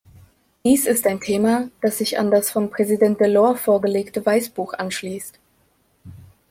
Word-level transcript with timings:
Dies 0.65 0.87
ist 0.87 1.05
ein 1.05 1.19
Thema, 1.21 1.69
das 1.83 1.99
sich 1.99 2.17
an 2.17 2.31
das 2.31 2.49
von 2.49 2.71
Präsident 2.71 3.19
Delors 3.21 3.61
vorgelegte 3.61 4.25
Weißbuch 4.25 4.73
anschließt. 4.73 5.39